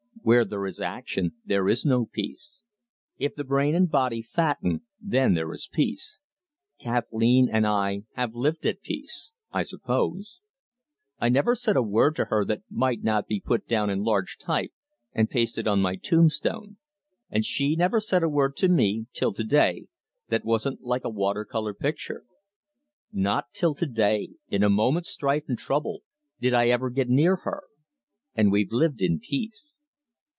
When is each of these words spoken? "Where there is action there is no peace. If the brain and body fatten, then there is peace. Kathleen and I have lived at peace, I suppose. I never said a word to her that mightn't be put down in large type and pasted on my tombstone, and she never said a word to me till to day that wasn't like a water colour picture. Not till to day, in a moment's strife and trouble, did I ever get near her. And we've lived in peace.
"Where 0.23 0.45
there 0.45 0.67
is 0.67 0.79
action 0.79 1.33
there 1.43 1.67
is 1.67 1.83
no 1.83 2.05
peace. 2.05 2.61
If 3.17 3.33
the 3.33 3.43
brain 3.43 3.73
and 3.73 3.89
body 3.89 4.21
fatten, 4.21 4.85
then 5.01 5.33
there 5.33 5.51
is 5.51 5.67
peace. 5.73 6.19
Kathleen 6.79 7.49
and 7.51 7.65
I 7.65 8.03
have 8.13 8.35
lived 8.35 8.63
at 8.67 8.83
peace, 8.83 9.33
I 9.51 9.63
suppose. 9.63 10.39
I 11.17 11.29
never 11.29 11.55
said 11.55 11.75
a 11.75 11.81
word 11.81 12.15
to 12.17 12.25
her 12.25 12.45
that 12.45 12.61
mightn't 12.69 13.25
be 13.25 13.39
put 13.39 13.67
down 13.67 13.89
in 13.89 14.03
large 14.03 14.37
type 14.37 14.71
and 15.11 15.27
pasted 15.27 15.67
on 15.67 15.81
my 15.81 15.95
tombstone, 15.95 16.77
and 17.31 17.43
she 17.43 17.75
never 17.75 17.99
said 17.99 18.21
a 18.21 18.29
word 18.29 18.55
to 18.57 18.69
me 18.69 19.07
till 19.13 19.33
to 19.33 19.43
day 19.43 19.87
that 20.29 20.45
wasn't 20.45 20.83
like 20.83 21.03
a 21.03 21.09
water 21.09 21.43
colour 21.45 21.73
picture. 21.73 22.25
Not 23.11 23.53
till 23.53 23.73
to 23.73 23.87
day, 23.87 24.35
in 24.49 24.61
a 24.61 24.69
moment's 24.69 25.09
strife 25.09 25.45
and 25.47 25.57
trouble, 25.57 26.03
did 26.39 26.53
I 26.53 26.67
ever 26.69 26.91
get 26.91 27.09
near 27.09 27.37
her. 27.37 27.63
And 28.35 28.51
we've 28.51 28.71
lived 28.71 29.01
in 29.01 29.19
peace. 29.19 29.79